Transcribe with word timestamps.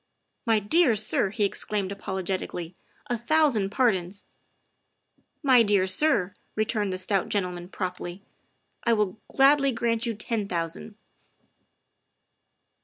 ''My 0.47 0.57
dear 0.57 0.95
sir, 0.95 1.29
''he 1.29 1.43
exclaimed 1.45 1.91
apologetically, 1.91 2.73
''a 3.11 3.17
thou 3.17 3.49
sand 3.49 3.71
pardons!" 3.71 4.25
58 4.25 4.33
THE 4.33 5.13
WIFE 5.19 5.37
OF" 5.37 5.43
My 5.49 5.61
dear 5.61 5.85
sir," 5.85 6.33
returned 6.55 6.91
the 6.91 6.97
stout 6.97 7.29
gentleman 7.29 7.69
promptly," 7.69 8.23
I 8.83 8.93
will 8.93 9.19
gladly 9.27 9.71
grant 9.71 10.07
you 10.07 10.15
ten 10.15 10.47
thousand." 10.47 10.95